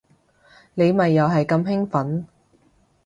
[0.73, 2.25] 你咪又係咁興奮